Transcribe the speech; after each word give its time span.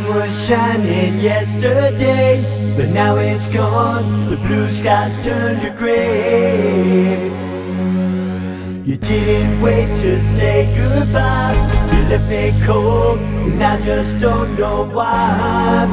shining 0.00 1.18
yesterday, 1.20 2.42
but 2.76 2.88
now 2.90 3.16
it's 3.16 3.46
gone. 3.54 4.30
The 4.30 4.36
blue 4.36 4.66
skies 4.68 5.12
turned 5.22 5.60
to 5.60 5.70
gray. 5.76 7.30
You 8.84 8.96
didn't 8.96 9.60
wait 9.60 9.88
to 10.02 10.18
say 10.36 10.72
goodbye. 10.74 11.54
You 11.92 12.08
left 12.08 12.28
me 12.30 12.54
cold, 12.64 13.18
and 13.18 13.62
I 13.62 13.78
just 13.82 14.18
don't 14.18 14.58
know 14.58 14.86
why. 14.86 15.86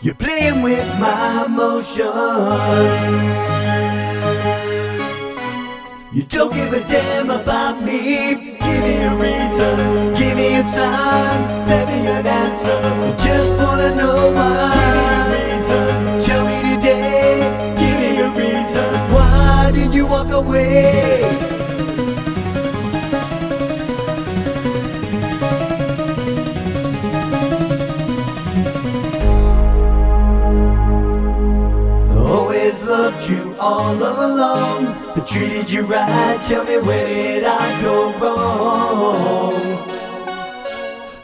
You're 0.00 0.14
playing 0.14 0.62
with 0.62 0.88
my 0.98 1.44
emotions. 1.44 2.00
You 6.12 6.22
don't 6.24 6.52
give 6.54 6.72
a 6.72 6.80
damn 6.80 7.30
about 7.30 7.49
away? 20.50 21.22
Always 32.16 32.82
loved 32.82 33.30
you 33.30 33.54
all 33.60 33.94
along. 33.94 34.86
I 35.16 35.24
treated 35.26 35.70
you 35.70 35.82
right. 35.82 36.38
Tell 36.48 36.64
me 36.64 36.78
where 36.78 37.06
did 37.06 37.44
I 37.44 37.82
go 37.82 38.12
wrong? 38.18 39.60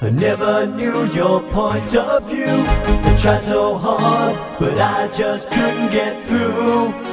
I 0.00 0.10
never 0.10 0.66
knew 0.66 1.06
your 1.12 1.40
point 1.50 1.94
of 1.96 2.28
view. 2.28 2.46
I 2.46 3.18
tried 3.20 3.42
so 3.42 3.76
hard, 3.76 4.36
but 4.60 4.78
I 4.78 5.08
just 5.08 5.48
couldn't 5.50 5.90
get 5.90 6.22
through. 6.24 7.05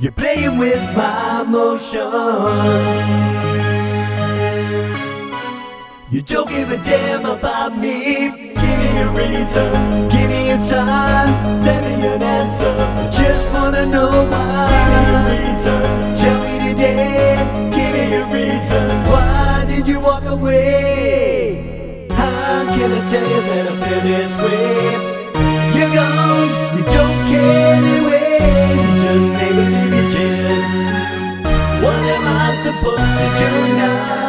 You're 0.00 0.12
playing 0.12 0.58
with 0.58 0.82
my 0.96 1.42
emotions. 1.46 1.94
You 6.10 6.20
don't 6.20 6.48
give 6.48 6.70
a 6.72 6.78
damn 6.78 7.24
about 7.24 7.78
me. 7.78 8.28
Give 8.28 8.56
me 8.56 8.98
a 8.98 9.08
reason, 9.14 10.08
give 10.08 10.28
me 10.28 10.50
a 10.50 10.58
sign, 10.68 11.64
send 11.64 11.84
me 11.86 12.06
an 12.08 12.22
answer. 12.22 12.74
I 12.76 13.10
just 13.10 13.52
wanna 13.54 13.86
know 13.86 14.26
why. 14.30 14.68
Give 14.74 14.88
me 14.90 15.04
a 15.14 15.22
reason, 15.30 15.82
tell 16.20 16.40
me 16.42 16.54
today. 16.68 17.36
Give 17.70 17.92
me 17.94 18.04
a 18.14 18.24
reason, 18.34 18.86
why 19.10 19.64
did 19.68 19.86
you 19.86 20.00
walk 20.00 20.24
away? 20.24 22.06
How 22.10 22.64
can 22.74 22.90
I 22.92 23.00
tell 23.10 23.28
you 23.30 23.40
that 23.48 23.66
I 23.70 23.74
feel 23.82 24.00
this 24.10 24.32
way? 24.42 25.14
You're 25.78 25.92
gone, 25.94 26.63
supposed 32.64 32.96
to 32.96 33.26
do 33.40 33.50
now? 33.76 34.24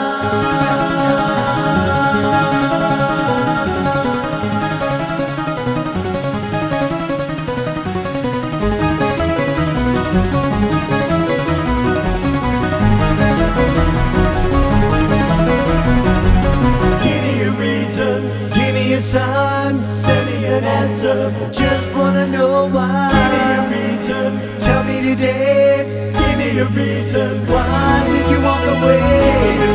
send 20.03 20.25
me 20.29 20.45
an 20.45 20.63
answer. 20.63 21.31
Just 21.51 21.95
wanna 21.95 22.27
know 22.27 22.67
why. 22.67 23.11
Give 23.15 23.29
me 23.33 23.43
a 23.55 23.63
reason, 23.71 24.59
tell 24.59 24.83
me 24.83 25.15
today 25.15 26.04
your 26.55 26.67
reasons. 26.67 27.49
Why 27.49 28.03
did 28.07 28.31
you 28.31 28.41
walk 28.41 28.63
away? 28.63 29.74